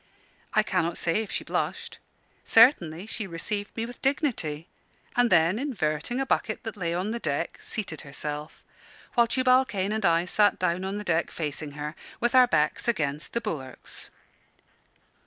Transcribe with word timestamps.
I 0.55 0.63
cannot 0.63 0.97
say 0.97 1.21
if 1.21 1.31
she 1.31 1.43
blushed. 1.43 1.99
Certainly 2.43 3.05
she 3.05 3.27
received 3.27 3.77
me 3.77 3.85
with 3.85 4.01
dignity: 4.01 4.67
and 5.15 5.29
then, 5.29 5.59
inverting 5.59 6.19
a 6.19 6.25
bucket 6.25 6.63
that 6.63 6.75
lay 6.75 6.91
on 6.91 7.11
the 7.11 7.19
deck, 7.19 7.59
seated 7.61 8.01
herself; 8.01 8.63
while 9.13 9.27
Tubal 9.27 9.63
Cain 9.63 9.91
and 9.91 10.03
I 10.03 10.25
sat 10.25 10.57
down 10.57 10.83
on 10.85 10.97
the 10.97 11.03
deck 11.03 11.29
facing 11.29 11.73
her, 11.73 11.93
with 12.19 12.33
our 12.33 12.47
backs 12.47 12.87
against 12.87 13.33
the 13.33 13.41
bulwarks. 13.41 14.09